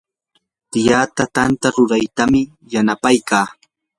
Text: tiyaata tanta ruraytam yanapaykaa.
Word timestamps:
tiyaata 0.71 1.23
tanta 1.35 1.67
ruraytam 1.75 2.31
yanapaykaa. 2.71 3.47